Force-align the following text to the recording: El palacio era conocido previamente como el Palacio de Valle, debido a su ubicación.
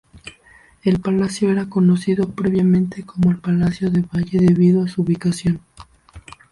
El 0.81 0.99
palacio 0.99 1.51
era 1.51 1.69
conocido 1.69 2.27
previamente 2.29 3.03
como 3.03 3.29
el 3.29 3.37
Palacio 3.37 3.91
de 3.91 4.01
Valle, 4.01 4.39
debido 4.39 4.81
a 4.81 4.87
su 4.87 5.03
ubicación. 5.03 5.61